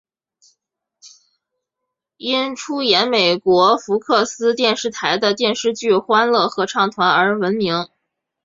[2.17, 7.87] 因出演美国福克斯电视台的电视剧欢乐合唱团而闻名。